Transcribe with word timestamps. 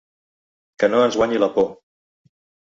Que 0.83 0.89
no 0.93 1.01
ens 1.09 1.17
guanyi 1.19 1.43
la 1.45 1.51
por. 1.59 1.69